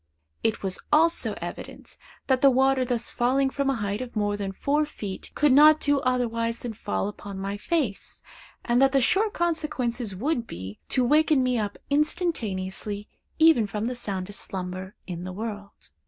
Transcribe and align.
It 0.41 0.63
was 0.63 0.79
also 0.91 1.35
evident, 1.41 1.95
that 2.25 2.41
the 2.41 2.49
water 2.49 2.83
thus 2.83 3.11
falling 3.11 3.51
from 3.51 3.69
a 3.69 3.75
height 3.75 4.01
of 4.01 4.15
more 4.15 4.35
than 4.35 4.51
four 4.51 4.83
feet, 4.83 5.29
could 5.35 5.51
not 5.51 5.79
do 5.79 5.99
otherwise 5.99 6.57
than 6.61 6.73
fall 6.73 7.07
upon 7.07 7.37
my 7.37 7.55
face, 7.55 8.23
and 8.65 8.81
that 8.81 8.93
the 8.93 8.99
sure 9.01 9.29
consequences 9.29 10.15
would 10.15 10.47
be, 10.47 10.79
to 10.89 11.05
waken 11.05 11.43
me 11.43 11.59
up 11.59 11.77
instantaneously, 11.91 13.09
even 13.37 13.67
from 13.67 13.85
the 13.85 13.95
soundest 13.95 14.39
slumber 14.39 14.95
in 15.05 15.23
the 15.23 15.31
world. 15.33 15.91